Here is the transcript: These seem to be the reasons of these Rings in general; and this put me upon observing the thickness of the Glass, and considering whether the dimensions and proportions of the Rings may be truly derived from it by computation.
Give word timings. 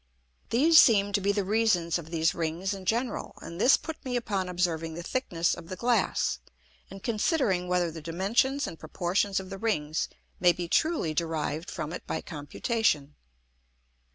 These 0.49 0.79
seem 0.79 1.13
to 1.13 1.21
be 1.21 1.31
the 1.31 1.43
reasons 1.43 1.99
of 1.99 2.09
these 2.09 2.33
Rings 2.33 2.73
in 2.73 2.85
general; 2.85 3.35
and 3.39 3.61
this 3.61 3.77
put 3.77 4.03
me 4.03 4.15
upon 4.15 4.49
observing 4.49 4.95
the 4.95 5.03
thickness 5.03 5.53
of 5.53 5.69
the 5.69 5.75
Glass, 5.75 6.39
and 6.89 7.03
considering 7.03 7.67
whether 7.67 7.91
the 7.91 8.01
dimensions 8.01 8.65
and 8.65 8.79
proportions 8.79 9.39
of 9.39 9.51
the 9.51 9.59
Rings 9.59 10.09
may 10.39 10.53
be 10.53 10.67
truly 10.67 11.13
derived 11.13 11.69
from 11.69 11.93
it 11.93 12.03
by 12.07 12.19
computation. 12.19 13.13